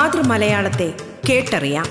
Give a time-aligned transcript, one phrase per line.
[0.00, 0.94] മാതൃമലയാളത്തെ
[1.30, 1.84] കേട്ടറിയാം.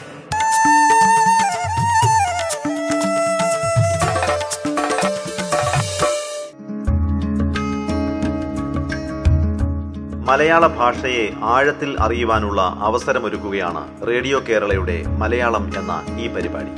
[10.25, 16.71] മലയാള ഭാഷയെ ആഴത്തിൽ അറിയുവാനുള്ള അവസരമൊരുക്കുകയാണ് റേഡിയോ കേരളയുടെ മലയാളം എന്ന ഈ പരിപാടി.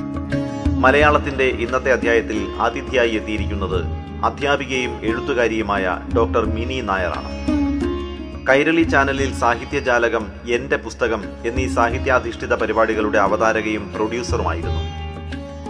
[0.79, 3.85] മലയാളത്തിന്റെ ഇന്നത്തെ അധ്യായത്തിൽ ആതിഥ്യായി എത്തിയിരിക്കുന്നത്
[4.26, 7.60] അധ്യാപികയും എഴുത്തുകാരിയുമായ ഡോക്ടർ മിനി നായറാണ്
[8.50, 14.82] കൈരളി ചാനലിൽ സാഹിത്യജാലകം എന്റെ പുസ്തകം എന്നീ സാഹിത്യാധിഷ്ഠിത പരിപാടികളുടെ അവതാരകയും പ്രൊഡ്യൂസറുമായിരുന്നു.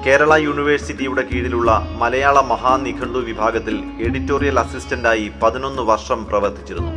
[0.05, 6.93] കേരള യൂണിവേഴ്സിറ്റിയുടെ കീഴിലുള്ള മലയാള മഹാനിഘണ്ടു വിഭാഗത്തിൽ എഡിറ്റോറിയൽ അസിസ്റ്റന്റായി പതിനൊന്ന് വർഷം പ്രവർത്തിച്ചിരുന്നു.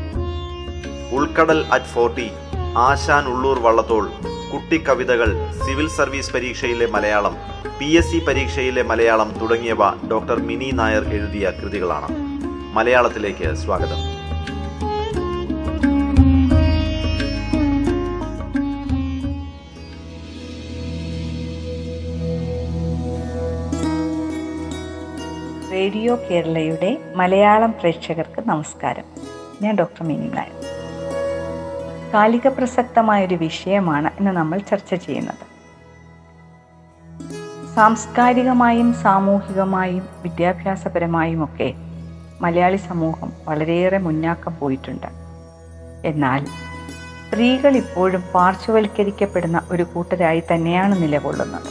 [1.19, 2.31] ഉൾക്കടൽ അറ്റ് ഫോർട്ടി
[2.77, 4.11] ആശാൻ ഉള്ളൂർ വള്ളത്തോൾ
[4.53, 5.33] കുട്ടിക്കവിതകൾ
[5.67, 7.37] സിവിൽ സർവീസ് പരീക്ഷയിലെ മലയാളം
[7.81, 12.09] പി എസ് സി പരീക്ഷയിലെ മലയാളം തുടങ്ങിയവ ഡോക്ടർ മിനി നായർ എഴുതിയ കൃതികളാണ്.
[12.75, 14.14] മലയാളത്തിലേക്ക് സ്വാഗതം.
[25.85, 29.05] റേഡിയോ കേരളയുടെ മലയാളം പ്രേക്ഷകർക്ക് നമസ്കാരം.
[29.63, 30.65] ഞാൻ ഡോക്ടർ മിനി നായർ.
[32.15, 35.43] കാലിക പ്രസക്തമായൊരു വിഷയമാണ് ഇന്ന് നമ്മൾ ചർച്ച ചെയ്യുന്നത്.
[37.75, 41.75] സാംസ്കാരികമായും സാമൂഹികമായും വിദ്യാഭ്യാസപരമായും ഒക്കെ
[42.41, 45.07] മലയാളി സമൂഹം വളരെയേറെ മുന്നാക്കം പോയിട്ടുണ്ട്.
[46.05, 46.45] എന്നാൽ
[47.29, 51.71] സ്ത്രീകൾ ഇപ്പോഴും പാർശ്വവൽക്കരിക്കപ്പെടുന്ന ഒരു കൂട്ടരായി തന്നെയാണ് നിലകൊള്ളുന്നത്.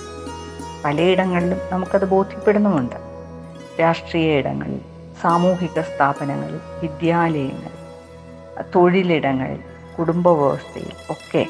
[0.86, 3.03] പലയിടങ്ങളിലും നമുക്കത് ബോധ്യപ്പെടുന്നുമുണ്ട്.
[3.80, 4.80] രാഷ്ട്രീയ ഇടങ്ങളിൽ
[5.22, 7.84] സാമൂഹിക സ്ഥാപനങ്ങളിൽ വിദ്യാലയങ്ങളിൽ
[8.76, 9.60] തൊഴിലിടങ്ങളിൽ
[10.00, 11.48] കുടുംബ വ്യവസ്ഥയിൽ ഒക്കെ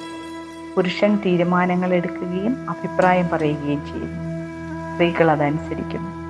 [0.75, 4.23] പുരുഷൻ തീരുമാനങ്ങൾ എടുക്കുകയും അഭിപ്രായം പറയുകയും ചെയ്യുന്നു.
[4.93, 6.23] സ്ത്രീകൾ അതനുസരിക്കുന്നു.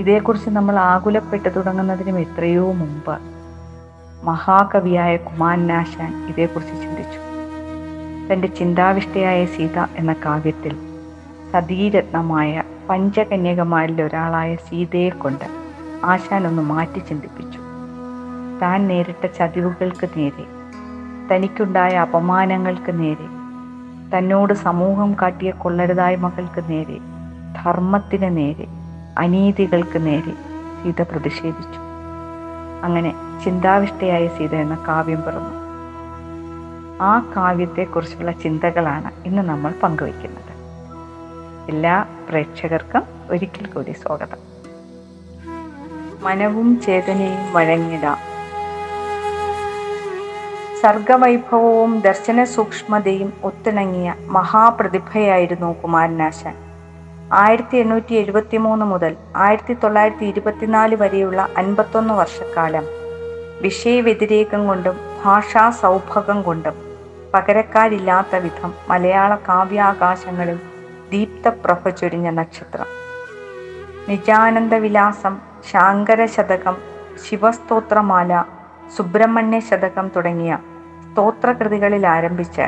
[0.00, 3.18] ഇതേക്കുറിച്ച് നമ്മൾ ആകുലപ്പെട്ടു തുടങ്ങുന്നതിനും എത്രയോ മുമ്പ്
[4.22, 7.26] മഹാകവിയായ കുമാരനാശാൻ ഇതേക്കുറിച്ച് ചിന്തിച്ചു.
[8.32, 10.76] തന്റെ ചിന്താവിഷ്ടയായ സീത എന്ന കാവ്യത്തിൽ
[11.52, 15.44] സതീരത്നമായ പഞ്ചകന്യകമാരിൽ ഒരാളായ സീതയെ കൊണ്ട്
[16.04, 17.60] ആശാൻ ഒന്ന് മാറ്റി ചിന്തിപ്പിച്ചു.
[18.62, 20.44] താൻ നേരിട്ട ചതിവുകൾക്ക് നേരെ
[21.30, 23.28] തനിക്കുണ്ടായ അപമാനങ്ങൾക്ക് നേരെ
[24.12, 26.98] തന്നോട് സമൂഹം കാട്ടിയ കൊള്ളരുതായ്മകൾക്ക് നേരെ
[27.62, 28.66] ധർമ്മത്തിന് നേരെ
[29.18, 30.34] അനീതികൾക്ക് നേരെ
[30.82, 31.80] സീത പ്രതിഷേധിച്ചു.
[32.84, 33.14] അങ്ങനെ
[33.44, 35.54] ചിന്താവിഷ്ടയായ സീത എന്ന കാവ്യം പിറന്നു.
[37.02, 40.45] ആ കാവ്യത്തെക്കുറിച്ചുള്ള ചിന്തകളാണ് ഇന്ന് നമ്മൾ പങ്കുവയ്ക്കുന്നത്.
[41.68, 44.38] എല്ലാ പ്രേക്ഷകർക്കും ഒരിക്കൽ കൂടി സ്വാഗതം.
[46.20, 48.14] മനവും ചേതനയും വഴങ്ങിട.
[50.82, 56.56] സർഗവൈഭവവും ദർശന സൂക്ഷ്മതയും ഒത്തിണങ്ങിയ മഹാപ്രതിഭയായിരുന്നു കുമാരനാശാൻ.
[57.32, 62.84] ആയിരത്തി എണ്ണൂറ്റി എഴുപത്തി മൂന്ന് മുതൽ ആയിരത്തി തൊള്ളായിരത്തി ഇരുപത്തിനാല് വരെയുള്ള അൻപത്തൊന്ന് വർഷക്കാലം
[63.62, 66.74] വിഷയവ്യതിരേകം കൊണ്ടും ഭാഷാ സൗഭകം കൊണ്ടും
[67.34, 70.75] പകരക്കാരില്ലാത്ത വിധം മലയാള കാവ്യാകാശങ്ങളിൽ
[71.10, 72.86] ദീപ്തപ്രഭ ചൊരിഞ്ഞ നക്ഷത്രം.
[74.08, 75.38] നിജാനന്ദ വിലാസം
[75.72, 76.76] ശാങ്കര ശതകം
[77.28, 78.44] ശിവസ്തോത്രമാല
[78.96, 80.58] സുബ്രഹ്മണ്യ ശതകം തുടങ്ങിയ
[81.10, 82.62] സ്തോത്രകൃതികളിൽ ആരംഭിച്ച്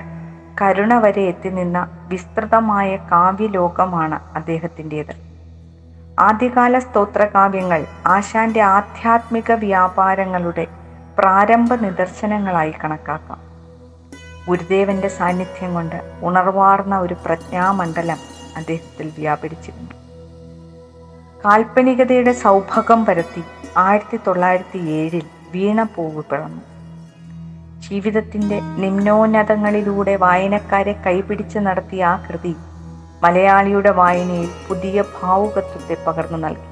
[0.62, 5.28] കരുണ വരെ എത്തി നിന്ന വിസ്തൃതമായ കാവ്യലോകമാണ് അദ്ദേഹത്തിന്റെത്.
[6.18, 10.66] ആദ്യകാല സ്തോത്രകാവ്യങ്ങൾ ആശാന്റെ ആധ്യാത്മിക വ്യാപാരങ്ങളുടെ
[11.18, 13.47] പ്രാരംഭ നിദർശനങ്ങളായി കണക്കാക്കാം.
[14.48, 18.18] ഗുരുദേവന്റെ സാന്നിധ്യം കൊണ്ട് ഉണർവാർന്ന ഒരു പ്രജ്ഞാമണ്ഡലം
[18.56, 19.90] അദ്ദേഹത്തിൽ വ്യാപരിച്ചിരുന്നു.
[21.44, 23.42] കാൽപ്പനികതയുടെ സൗഭാഗം പരത്തി
[23.76, 25.22] ആയിരത്തി തൊള്ളായിരത്തി ഏഴിൽ
[25.52, 26.62] വീണപ്പൂവ് പിറന്നു.
[27.88, 32.56] ജീവിതത്തിന്റെ നിമ്നോന്നതങ്ങളിലൂടെ വായനക്കാരെ കൈപിടിച്ച് നടത്തിയ ആ കൃതി
[33.22, 36.68] മലയാളിയുടെ വായനയിൽ പുതിയ ഭാവുകത്വത്തെ പകർന്നു നൽകി.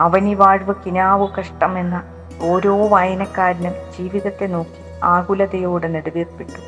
[0.00, 2.02] അവനി വാഴ്വ് കിനാവു കഷ്ടം എന്ന
[2.42, 6.60] ഓരോ വായനക്കാരനും ജീവിതത്തെ നോക്കി ആകുലതയോടെ നെടുവീർപ്പിട്ടു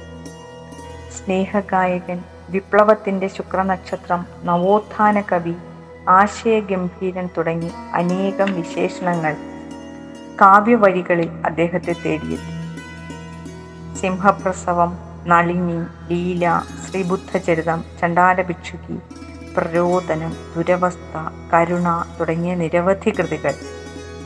[1.11, 2.19] സ്നേഹഗായകൻ
[2.51, 5.55] വിപ്ലവത്തിന്റെ ശുക്രനക്ഷത്രം നവോത്ഥാന കവി
[6.09, 9.35] ആശയഗംഭീരൻ തുടങ്ങി അനേകം വിശേഷണങ്ങൾ
[10.41, 12.51] കാവ്യവഴികളിൽ അദ്ദേഹത്തെ തേടിയെത്തി.
[14.01, 15.79] സിംഹപ്രസവം നളിനി
[16.09, 18.97] ലീല ശ്രീബുദ്ധചരിതം ചണ്ടാലഭിക്ഷുകി
[19.57, 21.13] പ്രരോദനം ദുരവസ്ഥ
[21.53, 21.89] കരുണ
[22.21, 23.55] തുടങ്ങിയ നിരവധി കൃതികൾ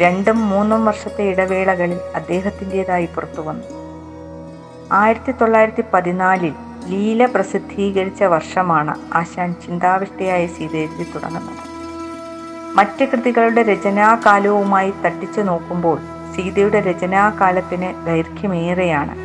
[0.01, 3.78] രണ്ടും മൂന്നും വർഷത്തെ ഇടവേളകളിൽ അദ്ദേഹത്തിന്റെതായി പുറത്തു വന്നു
[4.93, 6.55] ആയിരത്തി തൊള്ളായിരത്തി പതിനാലിൽ
[6.87, 11.65] ലീല പ്രസിദ്ധീകരിച്ച വർഷമാണ് ആശാൻ ചിന്താവിഷ്ടയായ സീതയെഴുതി തുടങ്ങുന്നത്.
[12.75, 15.99] മറ്റ് കൃതികളുടെ രചനാകാലവുമായി തട്ടിച്ചു നോക്കുമ്പോൾ
[16.37, 19.17] സീതയുടെ രചനാകാലത്തിന് ദൈർഘ്യമേറെയാണ്.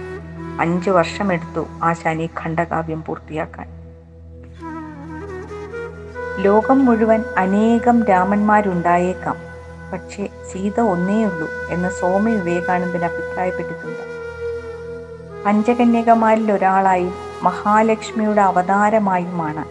[0.61, 3.67] അഞ്ചു വർഷമെടുത്തു ആശാൻ ഈ ഖണ്ഡകാവ്യം പൂർത്തിയാക്കാൻ.
[6.43, 9.35] ലോകം മുഴുവൻ അനേകം രാമന്മാരുണ്ടായേക്കാം
[9.93, 14.12] പക്ഷേ സീത ഒന്നേയുള്ളൂ എന്ന് സ്വാമി വിവേകാനന്ദൻ അഭിപ്രായപ്പെട്ടിട്ടുണ്ട്.
[15.45, 17.13] പഞ്ചകന്യകമാരിൽ ഒരാളായും
[17.43, 19.63] മഹാലക്ഷ്മിയുടെ അവതാരമായുമാണ്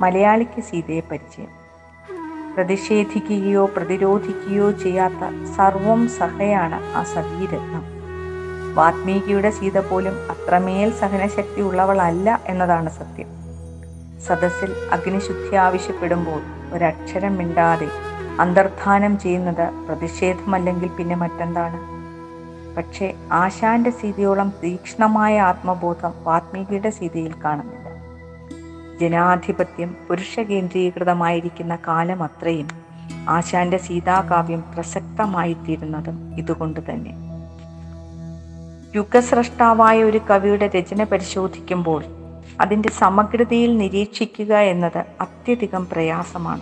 [0.00, 1.50] മലയാളിക്ക് സീതയെ പരിചയം.
[2.54, 5.22] പ്രതിഷേധിക്കുകയോ പ്രതിരോധിക്കുകയോ ചെയ്യാത്ത
[5.56, 7.84] സർവം സഹയാണ് ആ സതീരത്നം.
[8.74, 13.30] വാത്മീകിയുടെ സീത പോലും അത്രമേൽ സഹനശക്തി ഉള്ളവളല്ല എന്നതാണ് സത്യം.
[14.26, 16.40] സദസ്സിൽ അഗ്നിശുദ്ധി ആവശ്യപ്പെടുമ്പോൾ
[16.72, 17.88] ഒരക്ഷരം മിണ്ടാതെ
[18.40, 21.99] അന്തർധാനം ചെയ്യുന്നത് പ്രതിഷേധമല്ലെങ്കിൽ പിന്നെ മറ്റെന്താണ്?
[22.76, 27.80] പക്ഷേ ആശാന്റെ സ്ഥിതിയോളം തീക്ഷ്ണമായ ആത്മബോധം വാത്മീകിയുടെ സ്ഥിതിയിൽ കാണുന്നില്ല.
[29.00, 32.68] ജനാധിപത്യം പുരുഷ കേന്ദ്രീകൃതമായിരിക്കുന്ന കാലം അത്രയും
[33.28, 37.30] ആശാന്റെ സീതാകാവ്യം പ്രസക്തമായിത്തീരുന്നതും ഇതുകൊണ്ട് തന്നെ.
[38.96, 42.04] യുഗസ്രഷ്ടാവായ ഒരു കവിയുടെ രചന പരിശോധിക്കുമ്പോൾ
[42.60, 46.60] അതിന്റെ സമഗ്രതയിൽ നിരീക്ഷിക്കുക എന്നത് അത്യധികം പ്രയാസമാണ്.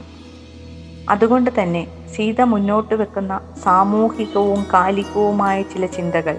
[1.08, 6.36] അതുകൊണ്ട് തന്നെ സീത മുന്നോട്ട് വെക്കുന്ന സാമൂഹികവും കാലികവുമായ ചില ചിന്തകൾ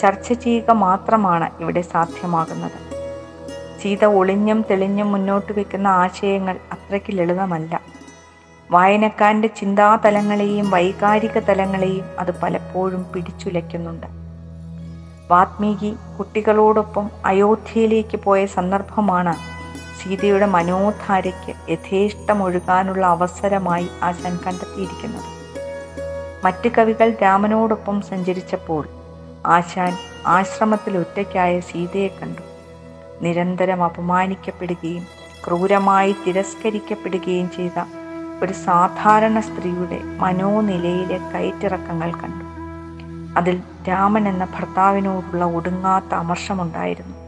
[0.00, 2.78] ചർച്ച ചെയ്യുക മാത്രമാണ് ഇവിടെ സാധ്യമാകുന്നത്.
[3.82, 7.80] സീത ഒളിഞ്ഞും തെളിഞ്ഞും മുന്നോട്ട് വെക്കുന്ന ആശയങ്ങൾ അത്രയ്ക്ക് ലളിതമല്ല.
[8.70, 14.06] വായനക്കാരന്റെ ചിന്താതലങ്ങളെയും വൈകാരിക തലങ്ങളെയും അത് പലപ്പോഴും പിടിച്ചുലയ്ക്കുന്നുണ്ട്.
[15.30, 19.34] വാത്മീകി കുട്ടികളോടൊപ്പം അയോധ്യയിലേക്ക് പോയ സന്ദർഭമാണ്
[20.02, 25.40] സീതയുടെ മനോധാരയ്ക്ക് യഥേഷ്ടമൊഴുകാനുള്ള അവസരമായി ആശാൻ കണ്ടെത്തിയിരിക്കുന്നത്.
[26.44, 28.88] മറ്റ് കവികൾ രാമനോടൊപ്പം സഞ്ചരിച്ചപ്പോൾ
[29.46, 32.42] ആശാൻ ആശ്രമത്തിൽ ഒറ്റയ്ക്കായ സീതയെ കണ്ടു.
[33.22, 35.06] നിരന്തരം അപമാനിക്കപ്പെടുകയും
[35.46, 37.84] ക്രൂരമായി തിരസ്കരിക്കപ്പെടുകയും ചെയ്ത
[38.44, 42.44] ഒരു സാധാരണ സ്ത്രീയുടെ മനോനിലയിലെ കയറ്റിറക്കങ്ങൾ കണ്ടു.
[43.38, 47.19] അതിൽ രാമൻ എന്ന ഭർത്താവിനോടുള്ള ഒടുങ്ങാത്ത അമർഷമുണ്ടായിരുന്നു.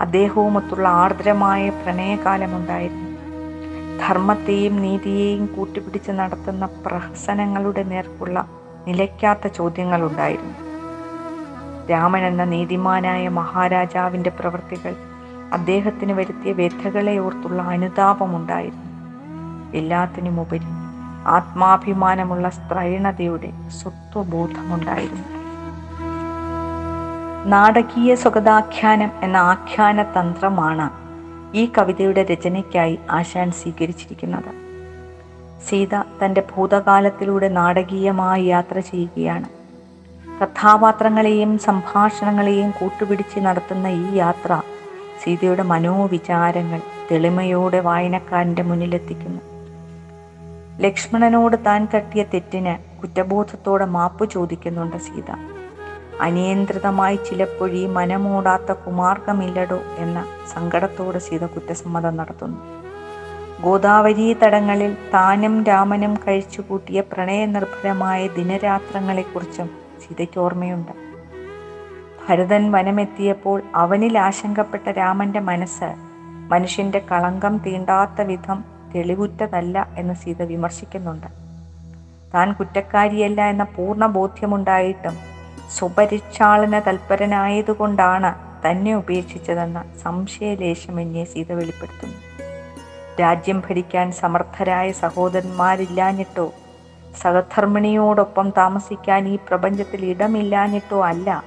[0.00, 3.16] അദ്ദേഹവുമൊത്തുള്ള ആർദ്രമായ പ്രണയകാലമുണ്ടായിരുന്നു.
[4.06, 8.46] ധർമ്മത്തെയും നീതിയെയും കൂട്ടിപ്പിടിച്ച് നടത്തുന്ന പ്രഹസനങ്ങളുടെ നേർക്കുള്ള
[8.86, 10.54] നിലയ്ക്കാത്ത ചോദ്യങ്ങളുണ്ടായിരുന്നു.
[11.90, 14.94] രാമൻ എന്ന നീതിമാനായ മഹാരാജാവിന്റെ പ്രവൃത്തികൾ
[15.52, 18.86] അദ്ദേഹത്തിന് വരുത്തിയ വ്യഥകളെ ഓർത്തുള്ള അനുതാപമുണ്ടായിരുന്നു.
[19.76, 20.64] എല്ലാത്തിനുമുപരി
[21.26, 25.45] ആത്മാഭിമാനമുള്ള സ്ത്രൈണതയുടെ സ്വത്വബോധമുണ്ടായിരുന്നു.
[27.46, 30.86] നാടകീയ സ്വഗതാഖ്യാനം എന്ന ആഖ്യാന തന്ത്രമാണ്
[31.56, 34.50] ഈ കവിതയുടെ രചനയ്ക്കായി ആശാൻ സ്വീകരിച്ചിരിക്കുന്നത്.
[35.68, 39.48] സീത തന്റെ ഭൂതകാലത്തിലൂടെ നാടകീയമായി യാത്ര ചെയ്യുകയാണ്.
[40.42, 44.62] കഥാപാത്രങ്ങളെയും സംഭാഷണങ്ങളെയും കൂട്ടുപിടിച്ച് നടത്തുന്ന ഈ യാത്ര
[45.22, 49.40] സീതയുടെ മനോവിചാരങ്ങൾ തെളിമയോടെ വായനക്കാരന്റെ മുന്നിലെത്തിക്കുന്നു.
[50.80, 55.55] ലക്ഷ്മണനോട് താൻ തട്ടിയ തെറ്റിന് കുറ്റബോധത്തോടെ മാപ്പ് ചോദിക്കുന്നുണ്ട് സീത.
[56.20, 60.24] അനിയന്ത്രിതമായി ചിലപ്പോഴീ മനമൂടാത്ത കുമാർഗമില്ലടോ എന്ന
[60.54, 62.58] സങ്കടത്തോടെ സീത കുറ്റസമ്മതം നടത്തുന്നു.
[63.62, 69.66] ഗോദാവരി തടങ്ങളിൽ താനും രാമനും കഴിച്ചു കൂട്ടിയ പ്രണയനിർഭരമായ ദിനരാത്രങ്ങളെക്കുറിച്ചും
[70.00, 70.92] സീതയ്ക്ക് ഓർമ്മയുണ്ട്.
[72.28, 75.94] ഭരതൻ വനമെത്തിയപ്പോൾ അവനിൽ ആശങ്കപ്പെട്ട രാമന്റെ മനസ്സ്
[76.52, 78.64] മനുഷ്യന്റെ കളങ്കം തീണ്ടാത്ത വിധം
[78.94, 81.26] തെളിവുറ്റതല്ല എന്ന് സീത വിമർശിക്കുന്നുണ്ട്.
[82.34, 85.35] താൻ കുറ്റക്കാരിയല്ല എന്ന പൂർണ ബോധ്യമുണ്ടായിട്ടും
[85.70, 88.34] സ്വപരിക്ഷാളന തൽപരനായതുകൊണ്ടാണ്
[88.66, 92.16] തന്നെ ഉപേക്ഷിച്ചതെന്ന സംശയലേശമെന്നെ സീത വെളിപ്പെടുത്തുന്നു.
[93.20, 96.52] രാജ്യം ഭരിക്കാൻ സമർത്ഥരായ സഹോദരന്മാരില്ലാഞ്ഞിട്ടോ
[97.22, 101.42] സഹധർമ്മിണിയോടൊപ്പം താമസിക്കാൻ ഈ പ്രപഞ്ചത്തിൽ ഇടമില്ലാഞ്ഞിട്ടോ അല്ല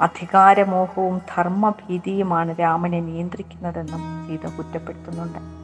[0.00, 5.63] അധികാരമോഹവും ധർമ്മഭീതിയുമാണ് രാമനെ നിയന്ത്രിക്കുന്നതെന്നും സീത കുറ്റപ്പെടുത്തുന്നുണ്ട്.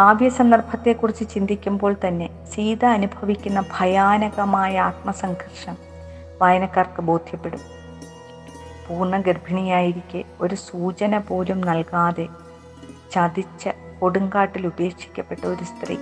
[0.00, 5.76] കാവ്യസന്ദർഭത്തെക്കുറിച്ച് ചിന്തിക്കുമ്പോൾ തന്നെ സീത അനുഭവിക്കുന്ന ഭയാനകമായ ആത്മസംഘർഷം
[6.42, 7.60] വായനക്കാർക്ക് ബോധ്യപ്പെടും.
[8.86, 12.28] പൂർണ ഗർഭിണിയായിരിക്കെ ഒരു സൂചന പോലും നൽകാതെ
[13.12, 13.68] ചതിച്ച
[14.00, 15.96] കൊടുങ്കാട്ടിൽ ഉപേക്ഷിക്കപ്പെട്ട ഒരു സ്ത്രീ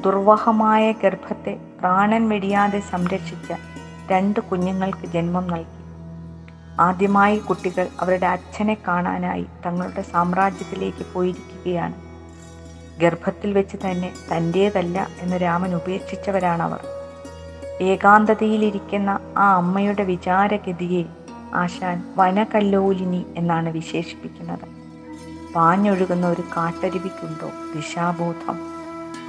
[0.00, 3.52] ദുർവഹമായ ഗർഭത്തെ പ്രാണൻ വെടിയാതെ സംരക്ഷിച്ച
[4.12, 5.80] രണ്ട് കുഞ്ഞുങ്ങൾക്ക് ജന്മം നൽകി.
[6.80, 12.09] ആദ്യമായി കുട്ടികൾ അവരുടെ അച്ഛനെ കാണാനായി തങ്ങളുടെ സാമ്രാജ്യത്തിലേക്ക് പോയിരിക്കുകയാണ്.
[13.02, 16.80] ഗർഭത്തിൽ വെച്ച് തന്നെ തന്റേതല്ല എന്ന് രാമൻ ഉപേക്ഷിച്ചവരാണവർ.
[17.82, 21.04] ഏകാന്തതയിലിരിക്കുന്ന ആ അമ്മയുടെ വിചാരഗതിയെ
[21.54, 24.66] ആശാൻ വനകല്ലോലിനി എന്നാണ് വിശേഷിപ്പിക്കുന്നത്.
[25.54, 28.58] പാഞ്ഞൊഴുകുന്ന ഒരു കാട്ടരുവിക്കുണ്ടോ ദിശാബോധം?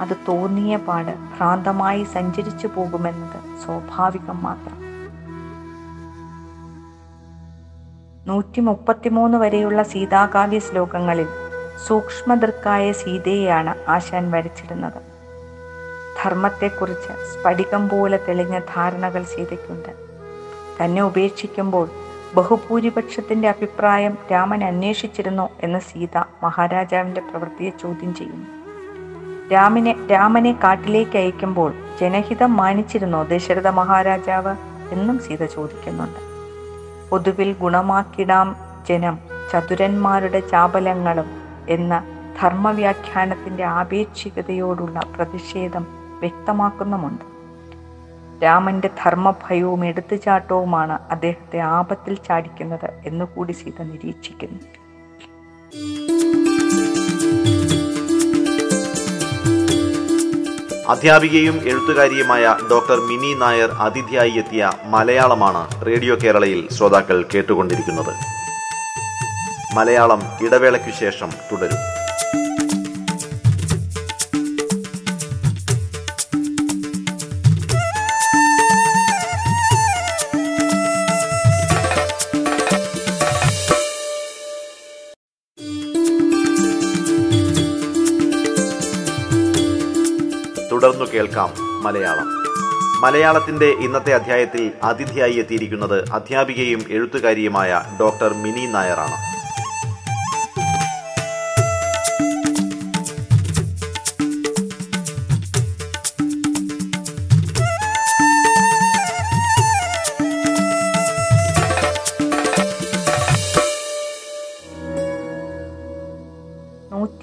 [0.00, 4.82] അത് തോന്നിയ പാട് ഭ്രാന്തമായി സഞ്ചരിച്ചു പോകുമെന്നത് സ്വാഭാവികം മാത്രം.
[8.26, 11.26] നൂറ്റി മുപ്പത്തിമൂന്ന് വരെയുള്ള സീതാകാവ്യ ശ്ലോകങ്ങളിൽ
[11.86, 15.12] സൂക്ഷ്മദൃക്കായ സീതയെയാണ് ആശാൻ വരച്ചിരുന്നത്
[16.24, 19.88] ധർമ്മത്തെക്കുറിച്ച് സ്ഫടികം പോലെ തെളിഞ്ഞ ധാരണകൾ സീതയ്ക്കുണ്ട്.
[20.84, 21.88] തന്നെ ഉപേക്ഷിക്കുമ്പോൾ
[22.34, 28.46] ബഹുഭൂരിപക്ഷത്തിന്റെ അഭിപ്രായം രാമൻ അന്വേഷിച്ചിരുന്നോ എന്ന് സീത മഹാരാജാവിന്റെ പ്രവൃത്തിയെ ചോദ്യം ചെയ്യുന്നു.
[29.52, 34.56] രാമിനെ രാമനെ കാട്ടിലേക്ക് അയക്കുമ്പോൾ ജനഹിതം മാനിച്ചിരുന്നോ ദശരഥ മഹാരാജാവ്
[34.92, 36.20] എന്നും സീത ചോദിക്കുന്നുണ്ട്.
[37.10, 38.56] പൊതുവിൽ ഗുണമാക്കിടാം
[38.88, 39.18] ജനം
[39.52, 42.04] ചതുരന്മാരുടെ ചാപലങ്ങളും എന്ന
[42.40, 45.86] ധർമ്മവ്യാഖ്യാനത്തിന്റെ ആപേക്ഷികതയോടുള്ള പ്രതിഷേധം
[46.20, 47.32] വ്യക്തമാക്കുന്നുമുണ്ട്.
[48.44, 54.58] രാമന്റെ ധർമ്മഭയവും എടുത്തുചാട്ടവുമാണ് അദ്ദേഹത്തെ ആപത്തിൽ ചാടിക്കുന്നത് എന്നുകൂടി സീത നിരീക്ഷിക്കുന്നു.
[60.88, 68.41] അധ്യാപികയും എഴുത്തുകാരിയുമായ ഡോക്ടർ മിനി നായർ അതിഥിയായി എത്തിയ മലയാളമാണ് റേഡിയോ കേരളയിൽ ശ്രോതാക്കൾ കേട്ടുകൊണ്ടിരിക്കുന്നത്.
[69.74, 71.76] മലയാളം ഇടവേളയ്ക്കു ശേഷം തുടരും.
[90.72, 92.42] തുടർന്നു കേൾക്കാം മലയാളം.
[93.00, 99.31] മലയാളത്തിന്റെ ഇന്നത്തെ അധ്യായത്തിൽ അതിഥിയായി എത്തിയിരിക്കുന്നത് അധ്യാപികയും എഴുത്തുകാരിയുമായ ഡോക്ടർ മിനി നായറാണ്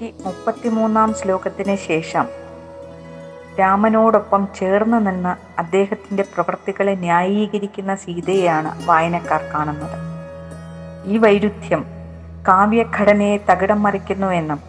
[0.02, 2.26] നൂറ്റി മുപ്പത്തിമൂന്നാം ശ്ലോകത്തിന് ശേഷം
[3.60, 9.98] രാമനോടൊപ്പം ചേർന്ന് നിന്ന് അദ്ദേഹത്തിന്റെ പ്രവൃത്തികളെ ന്യായീകരിക്കുന്ന സീതയെയാണ് വായനക്കാർ കാണുന്നത്.
[11.12, 11.84] ഈ വൈരുദ്ധ്യം
[12.48, 14.60] കാവ്യഘടനയെ തകിടം മറിക്കുന്നുവെന്നും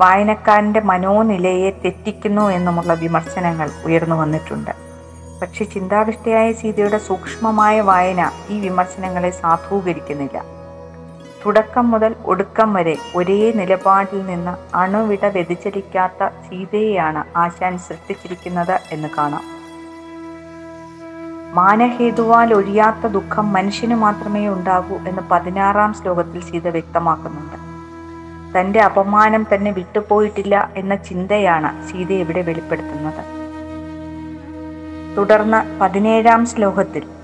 [0.00, 4.72] വായനക്കാരന്റെ മനോനിലയെ തെറ്റിക്കുന്നു എന്നുമുള്ള വിമർശനങ്ങൾ ഉയർന്നു വന്നിട്ടുണ്ട്.
[5.42, 10.40] പക്ഷെ ചിന്താവിഷ്ടയായ സീതയുടെ സൂക്ഷ്മമായ വായന ഈ വിമർശനങ്ങളെ സാധൂകരിക്കുന്നില്ല.
[11.46, 19.42] തുടക്കം മുതൽ ഒടുക്കം വരെ ഒരേ നിലപാടിൽ നിന്ന് അണുവിട വ്യതിചലിക്കാത്ത സീതയെയാണ് ആശാൻ സൃഷ്ടിച്ചിരിക്കുന്നത് എന്ന് കാണാം.
[21.54, 27.56] മാനഹേതുവാൽ ഒഴിയാത്ത ദുഃഖം മനുഷ്യന് മാത്രമേ ഉണ്ടാകൂ എന്ന് പതിനാറാം ശ്ലോകത്തിൽ സീത വ്യക്തമാക്കുന്നുണ്ട്.
[28.58, 33.24] തന്റെ അപമാനം തന്നെ വിട്ടുപോയിട്ടില്ല എന്ന ചിന്തയാണ് സീത ഇവിടെ വെളിപ്പെടുത്തുന്നത്.
[35.16, 37.19] തുടർന്ന് പതിനേഴാം ശ്ലോകത്തിൽ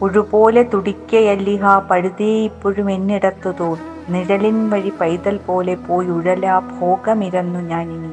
[0.00, 3.78] പുഴുപോലെ തുടിക്കയല്ലിഹ പഴുതേ ഇപ്പോഴും എന്നിടത്തു തോൽ
[4.08, 8.12] നിഴലിൻ വഴി പൈതൽ പോലെ പോയി ഉഴല ഭോഗമിരന്നു ഞാനിനി.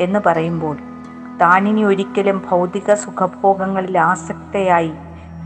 [0.00, 0.76] എന്ന് പറയുമ്പോൾ
[1.40, 4.92] താനിനി ഒരിക്കലും ഭൗതിക സുഖഭോഗങ്ങളിൽ ആസക്തയായി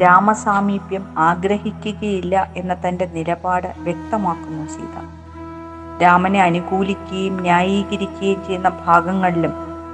[0.02, 4.96] രാമസാമീപ്യം ആഗ്രഹിക്കുകയില്ല എന്ന തന്റെ നിലപാട് വ്യക്തമാക്കുന്നു സീത.
[6.02, 9.52] രാമനെ അനുകൂലിക്കുകയും ന്യായീകരിക്കുകയും ചെയ്യുന്ന ഭാഗങ്ങളിലും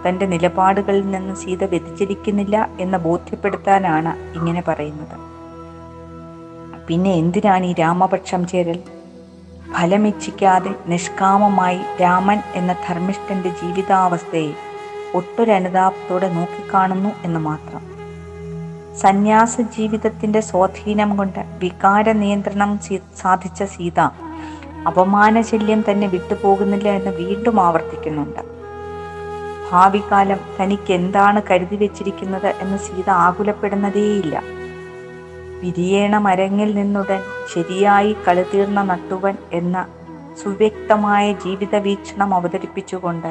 [0.09, 5.20] തന്റെ നിലപാടുകളിൽ നിന്ന് സീത വ്യതിചലിക്കുന്നില്ല എന്ന് ബോധ്യപ്പെടുത്താനാണ് ഇങ്ങനെ പറയുന്നത്.
[6.89, 8.79] പിന്നെ എന്തിനാണ് ഈ രാമപക്ഷം ചേരൽ?
[9.81, 14.53] ഫലമിച്ഛിക്കാതെ നിഷ്കാമമായി രാമൻ എന്ന ധർമ്മിഷ്ഠന്റെ ജീവിതാവസ്ഥയെ
[15.15, 17.83] ഒട്ടൊരനുതാപത്തോടെ നോക്കിക്കാണുന്നു എന്ന് മാത്രം.
[19.01, 22.79] സന്യാസ ജീവിതത്തിന്റെ സ്വാധീനം കൊണ്ട് വികാര നിയന്ത്രണം
[23.17, 24.01] സാധിച്ച സീത
[24.87, 28.43] അപമാനശല്യം തന്നെ വിട്ടുപോകുന്നില്ല എന്ന് വീണ്ടും ആവർത്തിക്കുന്നുണ്ട്.
[29.73, 34.60] ഭാവികാലം തനിക്ക് എന്താണ് കരുതി വെച്ചിരിക്കുന്നത് എന്ന് സീത ആകുലപ്പെടുന്നതേയില്ല.
[35.63, 37.21] വിരിയേണ മരങ്ങിൽ നിന്നുടൻ
[37.55, 39.87] ശരിയായി കളിതീർന്ന നട്ടുവൻ എന്ന
[40.43, 43.31] സുവ്യക്തമായ ജീവിത വീക്ഷണം അവതരിപ്പിച്ചുകൊണ്ട്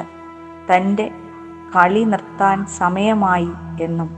[0.74, 1.10] തന്റെ
[1.76, 3.48] കളി നിർത്താൻ സമയമായി
[3.80, 4.10] എന്നും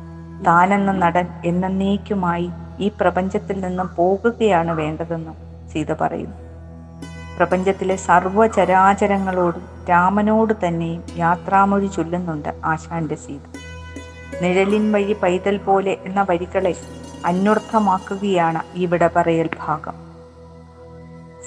[0.46, 5.36] താനെന്ന നടൻ എന്നേക്കുമായി ഈ പ്രപഞ്ചത്തിൽ നിന്നും പോകുകയാണ് വേണ്ടതെന്നും
[5.72, 6.36] സീത പറയുന്നു.
[7.36, 13.40] പ്രപഞ്ചത്തിലെ സർവചരാചരങ്ങളോടും രാമനോട് തന്നെയും യാത്രാമൊഴി ചൊല്ലുന്നുണ്ട് ആശാന്റെ സീത.
[14.42, 16.72] നിഴലിൻ വഴി പൈതൽ പോലെ എന്ന വരികളെ
[17.26, 19.94] അന്വർത്ഥമാക്കുകയാണ് ഇവിടെ പറയൽ ഭാഗം.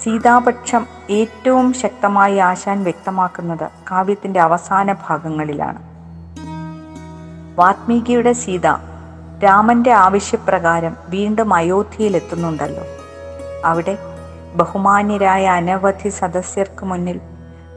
[0.04, 5.96] സീതാപക്ഷം ഏറ്റവും ശക്തമായി ആശാൻ വ്യക്തമാക്കുന്നത് കാവ്യത്തിന്റെ അവസാന ഭാഗങ്ങളിലാണ്.
[7.56, 8.68] വാത്മീകിയുടെ സീത
[9.44, 12.84] രാമന്റെ ആവശ്യപ്രകാരം വീണ്ടും അയോധ്യയിലെത്തുന്നുണ്ടല്ലോ.
[13.66, 13.98] അവിടെ
[14.56, 17.22] ബഹുമാന്യരായ അനവധി സദസ്യർക്ക് മുന്നിൽ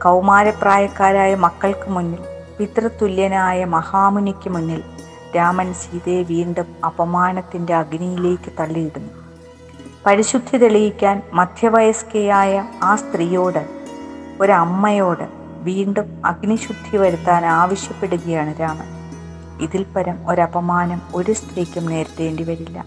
[0.03, 2.19] കൗമാരപ്രായക്കാരായ മക്കൾക്ക് മുന്നിൽ
[2.57, 4.83] പിതൃതുല്യനായ മഹാമുനിക്ക് മുന്നിൽ
[5.35, 9.09] രാമൻ സീതയെ വീണ്ടും അപമാനത്തിന്റെ അഗ്നിയിലേക്ക് തള്ളിയിടുന്നു.
[10.05, 13.67] പരിശുദ്ധി തെളിയിക്കാൻ മധ്യവയസ്കയായ ആ സ്ത്രീയോട്
[14.41, 15.27] ഒരമ്മയോട്
[15.63, 18.87] വീണ്ടും അഗ്നിശുദ്ധി വരുത്താൻ ആവശ്യപ്പെടുകയാണ് രാമൻ.
[19.61, 22.85] ഇതിൽ പരം ഒരപമാനം ഒരു സ്ത്രീക്കും നേരിടേണ്ടി വരില്ല.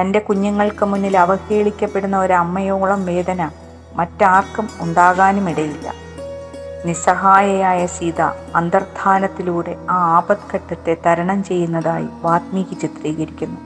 [0.00, 3.50] തന്റെ കുഞ്ഞുങ്ങൾക്ക് മുന്നിൽ അവഹേളിക്കപ്പെടുന്ന ഒരമ്മയോളം വേദന
[3.96, 6.05] മറ്റാർക്കും ഉണ്ടാകാനുമിടയില്ല.
[6.86, 8.20] നിസ്സഹായയായ സീത
[8.54, 13.60] അന്തർധാനത്തിലൂടെ ആ ആപത്ഘട്ടത്തെ തരണം ചെയ്യുന്നതായി വാത്മീകി ചിത്രീകരിക്കുന്നു.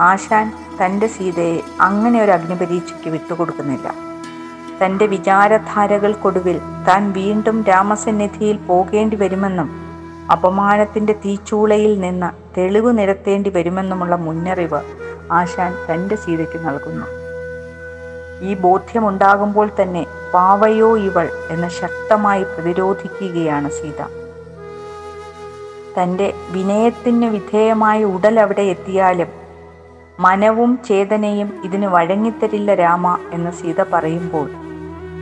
[0.00, 0.46] ആശാൻ
[0.80, 3.88] തന്റെ സീതയെ അങ്ങനെ ഒരു അഗ്നിപരീക്ഷയ്ക്ക് വിട്ടുകൊടുക്കുന്നില്ല.
[4.84, 6.58] തന്റെ വിചാരധാരകൾക്കൊടുവിൽ
[6.88, 9.68] താൻ വീണ്ടും രാമസന്നിധിയിൽ പോകേണ്ടി വരുമെന്നും
[10.32, 14.80] അപമാനത്തിന്റെ തീച്ചൂളയിൽ നിന്ന് തെളിവ് നിരത്തേണ്ടി വരുമെന്നുമുള്ള മുന്നറിവ്
[15.32, 17.06] ആശാൻ തന്റെ സീതയ്ക്ക് നൽകുന്നു.
[18.42, 24.00] ഈ ബോധ്യമുണ്ടാകുമ്പോൾ തന്നെ പാവയോ ഇവൾ എന്ന് ശക്തമായി പ്രതിരോധിക്കുകയാണ് സീത.
[25.96, 29.30] തന്റെ വിനയത്തിന് വിധേയമായ ഉടൽ അവിടെ എത്തിയാലും
[30.20, 34.48] മനവും ചേതനയും ഇതിന് വഴങ്ങിത്തരില്ല രാമ എന്ന് സീത പറയുമ്പോൾ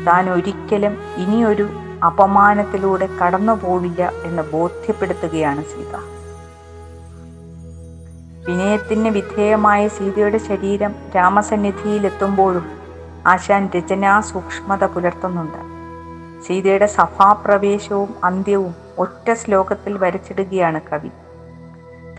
[0.06, 1.66] താൻ ഒരിക്കലും ഇനിയൊരു
[2.06, 5.94] അപമാനത്തിലൂടെ കടന്നു പോവില്ല എന്ന് ബോധ്യപ്പെടുത്തുകയാണ് സീത.
[8.46, 12.79] വിനയത്തിന് വിധേയമായ സീതയുടെ ശരീരം രാമസന്നിധിയിലെത്തുമ്പോഴും
[13.26, 15.70] ആശാൻ രചനാ സൂക്ഷ്മത പുലർത്തുന്നുണ്ട്.
[16.46, 21.10] സീതയുടെ സഭാപ്രവേശവും അന്ത്യവും ഒറ്റ ശ്ലോകത്തിൽ വരച്ചിടുകയാണ് കവി.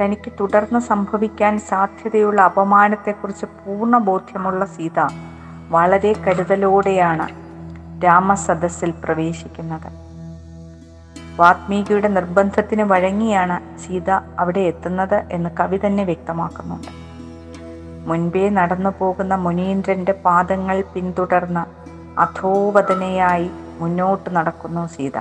[0.01, 4.99] തനിക്ക് തുടർന്ന് സംഭവിക്കാൻ സാധ്യതയുള്ള അപമാനത്തെക്കുറിച്ച് പൂർണ ബോധ്യമുള്ള സീത
[5.69, 7.29] വളരെ കരുതലോടെയാണ്
[8.03, 9.91] രാമസദസ്സിൽ പ്രവേശിക്കുന്നത്.
[11.35, 17.00] വാത്മീകിയുടെ നിർബന്ധത്തിന് വഴങ്ങിയാണ് സീത അവിടെ എത്തുന്നത് എന്ന് കവി തന്നെ വ്യക്തമാക്കുന്നുണ്ട്.
[18.05, 21.63] മുൻപേ നടന്നു പോകുന്ന മുനീന്ദ്രന്റെ പാദങ്ങൾ പിന്തുടർന്ന്
[22.19, 25.17] അധോവദനയായി മുന്നോട്ട് നടക്കുന്നു സീത.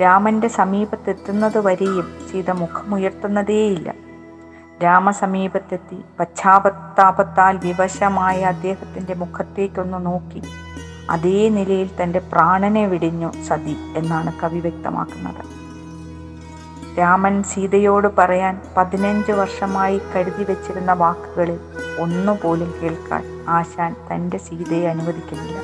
[0.00, 3.94] രാമന്റെ സമീപത്തെത്തുന്നത് വരെയും സീത മുഖമുയർത്തുന്നതേയില്ല.
[4.82, 10.42] രാമസമീപത്തെത്തി പശ്ചാപത്താപത്താൽ വിവശമായ അദ്ദേഹത്തിന്റെ മുഖത്തേക്കൊന്ന് നോക്കി
[11.10, 15.42] അതേ നിലയിൽ തന്റെ പ്രാണനെ വിടിഞ്ഞു സതി എന്നാണ് കവി വ്യക്തമാക്കുന്നത്.
[16.98, 21.58] രാമൻ സീതയോട് പറയാൻ പതിനഞ്ച് വർഷമായി കരുതി വെച്ചിരുന്ന വാക്കുകളിൽ
[21.98, 25.58] ഒന്നുപോലും കേൾക്കാൻ ആശാൻ തന്റെ സീതയെ അനുവദിക്കുന്നില്ല.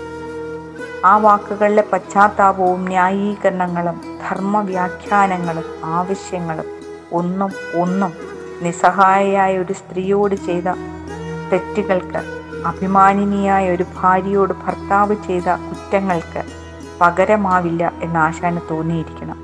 [1.04, 6.68] ആ വാക്കുകളിലെ പശ്ചാത്താപവും ന്യായീകരണങ്ങളും ധർമ്മവ്യാഖ്യാനങ്ങളും ആവശ്യങ്ങളും
[7.12, 8.12] ഒന്നും ഒന്നും
[8.62, 10.68] നിസ്സഹായയായ ഒരു സ്ത്രീയോട് ചെയ്ത
[11.52, 12.20] തെറ്റുകൾക്ക്
[12.66, 16.42] അഭിമാനിനിയായ ഒരു ഭാര്യയോട് ഭർത്താവ് ചെയ്ത കുറ്റങ്ങൾക്ക്
[17.00, 19.41] പകരമാവില്ല എന്ന് ആശാന് തോന്നിയിരിക്കണം.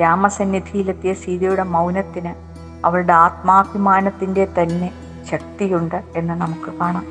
[0.00, 2.32] രാമസന്നിധിയിലെത്തിയ സീതയുടെ മൗനത്തിന്
[2.86, 4.92] അവളുടെ ആത്മാഭിമാനത്തിന്റെ തന്നെ
[5.30, 7.06] ശക്തിയുണ്ട് എന്ന് നമുക്ക് കാണാം.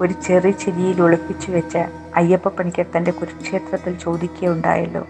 [0.00, 1.78] ഒരു ചെറിയ ചിരിയിൽ ഒളിപ്പിച്ചു വെച്ച്
[2.16, 5.06] അയ്യപ്പ പണിക്കർ തന്റെ കുരുക്ഷേത്രത്തിൽ ചോദിക്കുകയുണ്ടായല്ലോ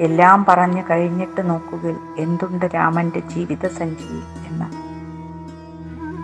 [0.00, 4.66] എല്ലാം പറഞ്ഞു കഴിഞ്ഞിട്ട് നോക്കുകയിൽ എന്തുണ്ട് രാമന്റെ ജീവിത സഞ്ചിയിൽ എന്ന്.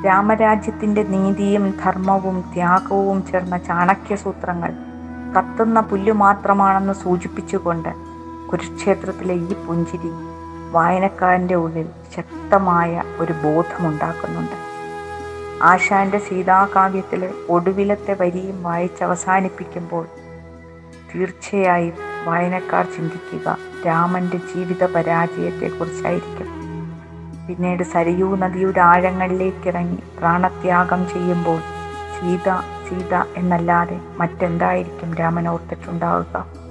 [0.07, 4.73] രാമരാജ്യത്തിന്റെ നീതിയും ധർമ്മവും ത്യാഗവും ചേർന്ന ചാണക്യസൂത്രങ്ങൾ
[5.39, 8.14] കത്തുന്ന പുല്ലു മാത്രമാണെന്ന് സൂചിപ്പിച്ചുകൊണ്ട്
[8.55, 10.11] കുരുക്ഷേത്രത്തിലെ ഈ പുഞ്ചിരി
[10.71, 11.87] വായനക്കാരന്റെ ഉള്ളിൽ
[12.17, 14.57] ശക്തമായ ഒരു ബോധമുണ്ടാക്കുന്നുണ്ട്.
[15.63, 20.07] ആശാന്റെ സീതാകാവ്യത്തിലെ ഒടുവിലത്തെ വരിയും വായിച്ചവസാനിപ്പിക്കുമ്പോൾ
[21.11, 26.49] തീർച്ചയായും വായനക്കാർ ചിന്തിക്കുക രാമന്റെ ജീവിത പരാജയത്തെക്കുറിച്ചായിരിക്കും.
[27.49, 31.61] പിന്നീട് സരയൂ നദിയുടെ ആഴങ്ങളിലേക്ക് ഇറങ്ങി പ്രാണത്യാഗം ചെയ്യുമ്പോൾ
[32.17, 32.49] സീത
[32.89, 36.64] സീത എന്നല്ലാതെ മറ്റെന്തായിരിക്കും രാമൻ ഓർത്തിട്ടുണ്ടാവുക?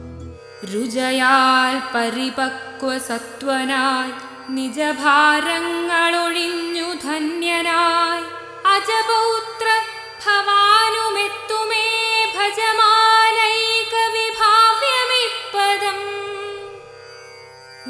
[0.72, 4.14] രുചയാൽ പരിപക്വസത്വനായി
[4.50, 8.24] നിജഭാരങ്ങളൊഴിഞ്ഞു ധന്യനായി
[8.74, 9.68] അജപൗത്ര
[10.24, 11.88] ഭവാനുമെത്തുമേ
[12.36, 16.00] ഭജമാനൈക വിഭാവ്യമിപ്പദം.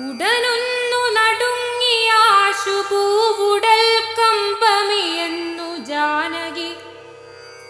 [0.06, 3.84] ഉടനൊന്നു നടുങ്ങിയാശു പൂവുടൽ
[4.20, 6.72] കമ്പമിയെന്നു ജാനകി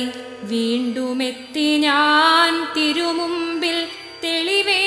[0.51, 3.77] വീണ്ടുമെത്തി ഞാൻ തിരുമുമ്പിൽ
[4.23, 4.84] തെളിവേകി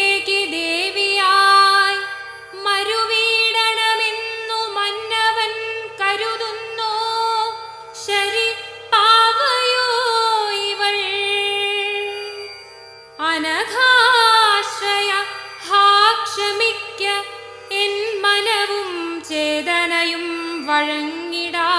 [20.69, 21.71] വഴങ്ങിടാ.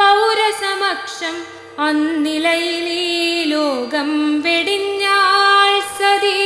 [0.00, 1.36] പൗരസമക്ഷം
[1.78, 3.02] അന്നിലയിലീ
[3.44, 4.10] ലോകം
[4.44, 6.38] വെടിഞ്ഞാൾ സതീ.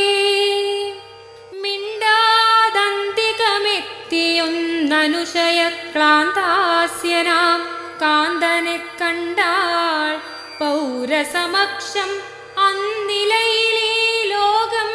[6.20, 7.60] മിണ്ടാതന്തികമെത്തിയൊന്നനുശയക്ലാന്താസ്യനാം
[8.02, 10.16] കാന്തനെ കണ്ടാൾ
[10.60, 12.10] പൗരസമക്ഷം
[12.58, 14.88] അന്നിലയിലീ ലോകം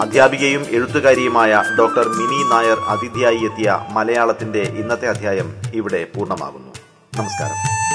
[0.00, 6.72] അധ്യാപികയും എഴുത്തുകാരിയുമായ ഡോക്ടർ മിനി നായർ അതിഥിയായി എത്തിയ മലയാളത്തിന്റെ ഇന്നത്തെ അധ്യായം ഇവിടെ പൂർണമാകുന്നു.
[7.18, 7.89] നമസ്കാരം.